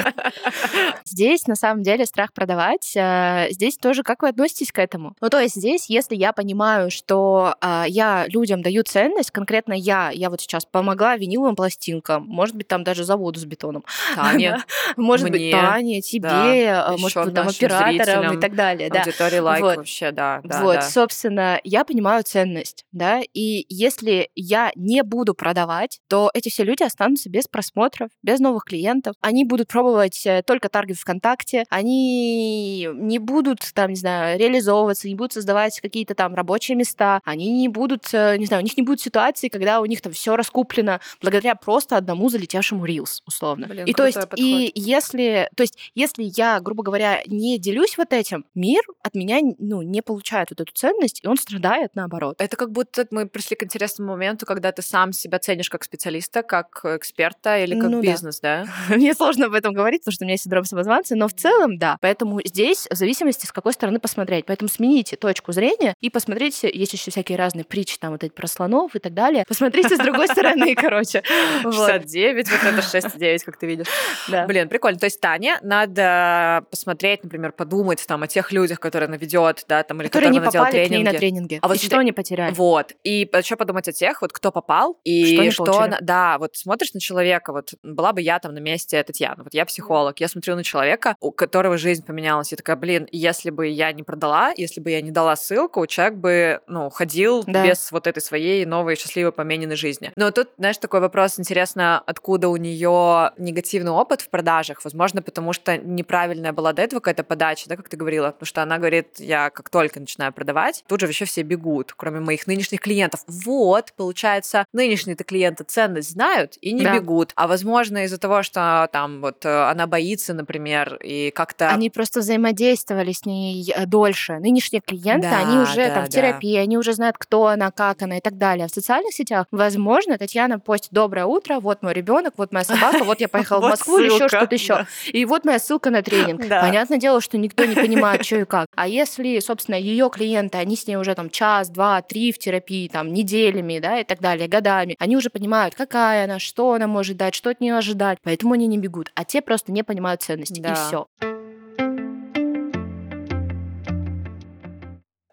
[1.05, 2.93] Здесь, на самом деле, страх продавать.
[2.97, 5.15] Э, здесь тоже как вы относитесь к этому?
[5.21, 10.11] Ну, то есть здесь, если я понимаю, что э, я людям даю ценность, конкретно я,
[10.11, 13.85] я вот сейчас помогла виниловым пластинкам, может быть, там даже заводу с бетоном.
[14.15, 14.65] Таня.
[14.97, 18.89] Может быть, Тане, тебе, э, может быть, там операторам и так далее.
[18.91, 20.41] Аудитории лайк вообще, да.
[20.45, 26.65] Вот, собственно, я понимаю ценность, да, и если я не буду продавать, то эти все
[26.65, 29.15] люди останутся без просмотров, без новых клиентов.
[29.21, 35.15] Они будут пробовать э, только таргет ВКонтакте, они не будут, там, не знаю, реализовываться, не
[35.15, 38.85] будут создавать какие-то там рабочие места, они не будут, э, не знаю, у них не
[38.85, 43.67] будет ситуации, когда у них там все раскуплено благодаря просто одному залетевшему Reels, условно.
[43.67, 44.39] Блин, и то есть, подход.
[44.39, 49.41] и если, то есть, если я, грубо говоря, не делюсь вот этим, мир от меня,
[49.59, 52.37] ну, не получает вот эту ценность, и он страдает наоборот.
[52.39, 56.43] Это как будто мы пришли к интересному моменту, когда ты сам себя ценишь как специалиста,
[56.43, 58.65] как эксперта или как ну, бизнес, да?
[58.65, 58.71] да?
[58.97, 61.79] Мне сложно об этом говорить, потому что у меня есть синдром самозванца, но в целом,
[61.79, 61.99] да.
[62.01, 64.47] Поэтому здесь в зависимости, с какой стороны посмотреть.
[64.47, 68.47] Поэтому смените точку зрения и посмотрите, есть еще всякие разные притчи, там вот эти про
[68.47, 69.45] слонов и так далее.
[69.47, 71.23] Посмотрите с другой стороны, короче.
[71.63, 73.87] 69, вот это 6,9, как ты видишь.
[74.47, 74.99] Блин, прикольно.
[74.99, 79.83] То есть Таня, надо посмотреть, например, подумать там о тех людях, которые она ведет, да,
[79.83, 81.59] там, или которые не попали к ней на тренинге.
[81.63, 82.55] А вот что они потеряли?
[82.55, 82.93] Вот.
[83.05, 87.01] И еще подумать о тех, вот кто попал, и что, что да, вот смотришь на
[87.01, 90.65] человека, вот была бы я там на месте Татьяны, вот я психолог, я смотрю на
[90.65, 94.91] человека, у которого жизнь поменялась, и такая, блин, если бы я не продала, если бы
[94.91, 96.26] я не дала ссылку, человек бы,
[96.67, 97.67] ну, ходил да.
[97.67, 100.13] без вот этой своей новой счастливой помененной жизни.
[100.17, 104.85] Но тут, знаешь, такой вопрос, интересно, откуда у нее негативный опыт в продажах?
[104.85, 108.63] Возможно, потому что неправильная была до этого какая-то подача, да, как ты говорила, потому что
[108.63, 112.81] она говорит, я как только начинаю продавать, тут же вообще все бегут, кроме моих нынешних
[112.81, 113.21] клиентов.
[113.27, 116.95] Вот, получается, нынешние-то клиенты ценность знают и не да.
[116.95, 117.33] бегут.
[117.35, 121.71] А возможно, из-за того, что там вот э, она боится, например, и как-то...
[121.71, 124.39] Они просто взаимодействовали с ней э, дольше.
[124.39, 128.03] Нынешние клиенты, да, они уже да, там в терапии, они уже знают, кто она, как
[128.03, 128.67] она и так далее.
[128.67, 133.21] В социальных сетях, возможно, Татьяна постит «Доброе утро, вот мой ребенок, вот моя собака, вот
[133.21, 134.87] я поехала в Москву или еще что-то еще.
[135.07, 136.49] И вот моя ссылка на тренинг.
[136.49, 138.67] Понятное дело, что никто не понимает, что и как.
[138.75, 142.89] А если, собственно, ее клиенты, они с ней уже там час, два, три в терапии,
[142.89, 147.17] там, неделями, да, и так далее, годами, они уже понимают, какая она, что она может
[147.17, 149.11] дать, что от нее ожидать, поэтому они не бегут.
[149.15, 151.07] А те просто не понимают ценности, и все.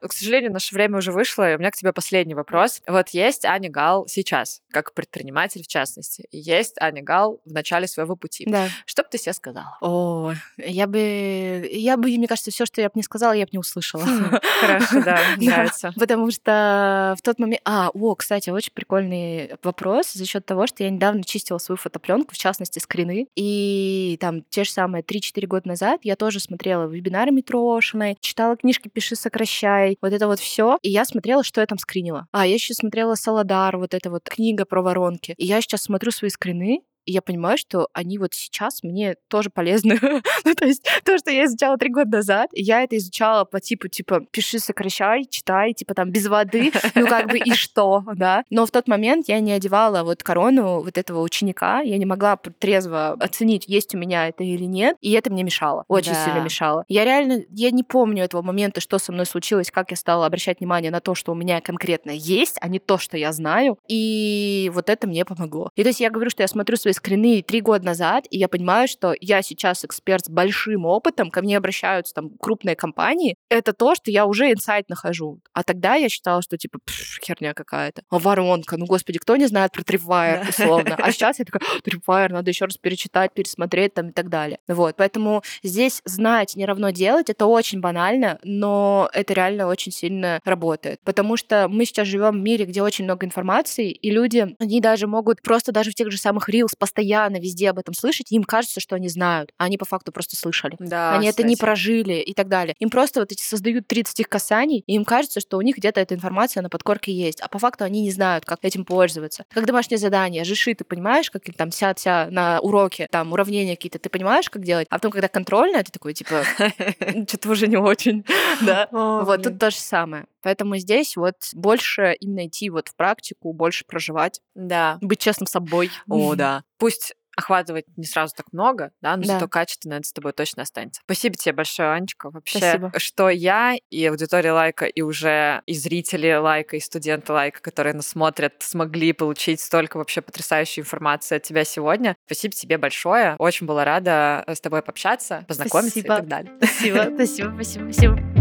[0.07, 2.81] К сожалению, наше время уже вышло, и у меня к тебе последний вопрос.
[2.87, 7.87] Вот есть Аня Гал сейчас, как предприниматель в частности, и есть Аня Гал в начале
[7.87, 8.45] своего пути.
[8.47, 8.67] Да.
[8.85, 9.77] Что бы ты себе сказала?
[9.81, 13.49] О, я бы, я бы, мне кажется, все, что я бы не сказала, я бы
[13.51, 14.03] не услышала.
[14.03, 15.93] Хм, хорошо, да, нравится.
[15.95, 17.61] Потому что в тот момент...
[17.65, 22.33] А, о, кстати, очень прикольный вопрос за счет того, что я недавно чистила свою фотопленку,
[22.33, 27.31] в частности, скрины, и там те же самые 3-4 года назад я тоже смотрела вебинары
[27.31, 30.77] Митрошиной, читала книжки «Пиши, сокращай», вот это вот все.
[30.81, 32.27] И я смотрела, что я там скринила.
[32.31, 35.35] А, я еще смотрела Саладар, вот эта вот книга про воронки.
[35.37, 39.49] И я сейчас смотрю свои скрины, и я понимаю, что они вот сейчас мне тоже
[39.49, 39.99] полезны.
[40.45, 43.87] ну, то есть то, что я изучала три года назад, я это изучала по типу,
[43.87, 48.43] типа, пиши, сокращай, читай, типа там без воды, ну как бы и что, да.
[48.49, 52.37] Но в тот момент я не одевала вот корону вот этого ученика, я не могла
[52.37, 56.25] трезво оценить, есть у меня это или нет, и это мне мешало, очень да.
[56.25, 56.85] сильно мешало.
[56.87, 60.59] Я реально, я не помню этого момента, что со мной случилось, как я стала обращать
[60.59, 64.71] внимание на то, что у меня конкретно есть, а не то, что я знаю, и
[64.73, 65.69] вот это мне помогло.
[65.75, 68.47] И то есть я говорю, что я смотрю свои скрины три года назад, и я
[68.47, 73.73] понимаю, что я сейчас эксперт с большим опытом, ко мне обращаются там крупные компании, это
[73.73, 75.39] то, что я уже инсайт нахожу.
[75.53, 76.79] А тогда я считала, что типа
[77.23, 78.03] херня какая-то.
[78.09, 80.95] А воронка, ну господи, кто не знает про Tripwire, условно.
[80.97, 84.59] А сейчас я такая, Tripwire, надо еще раз перечитать, пересмотреть там и так далее.
[84.67, 90.39] Вот, поэтому здесь знать не равно делать, это очень банально, но это реально очень сильно
[90.43, 90.99] работает.
[91.03, 95.07] Потому что мы сейчас живем в мире, где очень много информации, и люди, они даже
[95.07, 98.81] могут просто даже в тех же самых Reels постоянно везде об этом слышать, им кажется,
[98.81, 100.75] что они знают, а они по факту просто слышали.
[100.79, 101.39] Да, они кстати.
[101.39, 102.75] это не прожили и так далее.
[102.79, 106.01] Им просто вот эти создают 30 их касаний, и им кажется, что у них где-то
[106.01, 109.45] эта информация на подкорке есть, а по факту они не знают, как этим пользоваться.
[109.53, 113.97] Как домашнее задание, жиши, ты понимаешь, как там вся вся на уроке, там уравнения какие-то,
[113.97, 116.43] ты понимаешь, как делать, а потом, когда контрольная, ты такой, типа,
[117.29, 118.25] что-то уже не очень,
[118.61, 118.89] да.
[118.91, 120.25] Вот тут то же самое.
[120.43, 124.41] Поэтому здесь вот больше именно идти вот в практику, больше проживать.
[124.53, 124.97] Да.
[125.01, 125.89] Быть честным с собой.
[126.07, 126.63] О, да.
[126.77, 129.33] Пусть охватывать не сразу так много, да, но да.
[129.33, 131.01] зато качественно это с тобой точно останется.
[131.05, 132.29] Спасибо тебе большое, Анечка.
[132.29, 132.91] Вообще, Спасибо.
[132.97, 138.07] что я и аудитория лайка, и уже и зрители лайка, и студенты лайка, которые нас
[138.07, 142.15] смотрят, смогли получить столько вообще потрясающей информации от тебя сегодня.
[142.25, 143.35] Спасибо тебе большое.
[143.39, 146.13] Очень была рада с тобой пообщаться, познакомиться спасибо.
[146.13, 146.53] и так далее.
[146.57, 148.32] Спасибо, спасибо, спасибо, спасибо.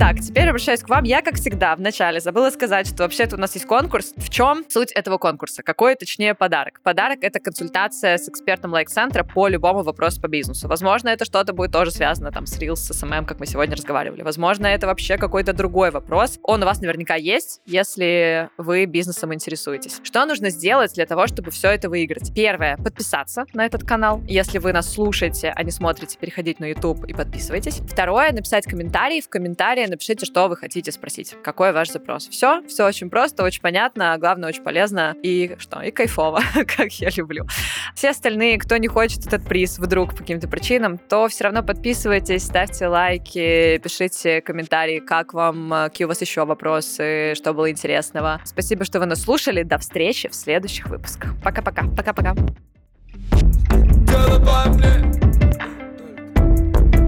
[0.00, 1.04] Так, теперь обращаюсь к вам.
[1.04, 4.14] Я, как всегда, вначале забыла сказать, что вообще-то у нас есть конкурс.
[4.16, 5.62] В чем суть этого конкурса?
[5.62, 6.80] Какой, точнее, подарок?
[6.82, 10.68] Подарок— это консультация с экспертом лайк-центра по любому вопросу по бизнесу.
[10.68, 14.22] Возможно, это что-то будет тоже связано там с Reels, с SMM, как мы сегодня разговаривали.
[14.22, 16.38] Возможно, это вообще какой-то другой вопрос.
[16.44, 20.00] Он у вас наверняка есть, если вы бизнесом интересуетесь.
[20.02, 22.32] Что нужно сделать для того, чтобы все это выиграть?
[22.34, 24.22] Первое— подписаться на этот канал.
[24.26, 27.82] Если вы нас слушаете, а не смотрите, переходите на YouTube и подписывайтесь.
[27.86, 29.20] Второе— написать комментарий.
[29.20, 32.28] В комментарии напишите, что вы хотите спросить, какой ваш запрос.
[32.28, 36.40] Все, все очень просто, очень понятно, а главное, очень полезно и что, и кайфово,
[36.76, 37.46] как я люблю.
[37.94, 42.44] Все остальные, кто не хочет этот приз вдруг по каким-то причинам, то все равно подписывайтесь,
[42.44, 48.40] ставьте лайки, пишите комментарии, как вам, какие у вас еще вопросы, что было интересного.
[48.44, 49.62] Спасибо, что вы нас слушали.
[49.62, 51.34] До встречи в следующих выпусках.
[51.42, 51.84] Пока-пока.
[51.96, 52.34] Пока-пока.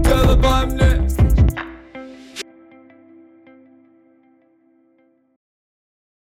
[0.03, 0.82] Girl,